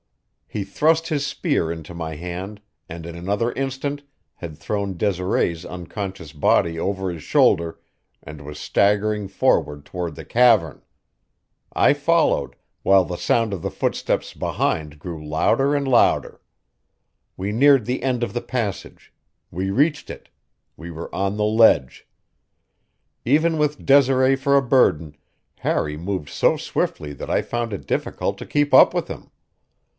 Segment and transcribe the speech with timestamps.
[0.47, 2.59] He thrust his spear into my hand,
[2.89, 4.01] and in another instant
[4.35, 7.79] had thrown Desiree's unconscious body over his shoulder
[8.21, 10.81] and was staggering forward toward the cavern.
[11.71, 16.41] I followed, while the sound of the footsteps behind grew louder and louder.
[17.37, 19.13] We neared the end of the passage;
[19.51, 20.29] we reached it;
[20.75, 22.07] we were on the ledge.
[23.23, 25.15] Even with Desiree for a burden,
[25.59, 29.29] Harry moved so swiftly that I found it difficult to keep up with him.